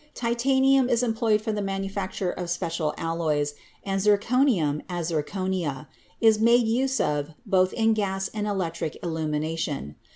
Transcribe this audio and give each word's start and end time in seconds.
Titanium 0.15 0.89
is 0.89 1.03
employed 1.03 1.43
for 1.43 1.51
the 1.51 1.61
manufacture 1.61 2.31
of 2.31 2.49
special 2.49 2.91
alloys, 2.97 3.53
and 3.83 4.01
zirconium, 4.01 4.81
as 4.89 5.11
zirconia, 5.11 5.85
is 6.19 6.39
made 6.39 6.65
use 6.67 6.99
of 6.99 7.33
both 7.45 7.71
in 7.73 7.93
gas 7.93 8.27
and 8.33 8.47
electric 8.47 8.97
illumination. 9.03 9.95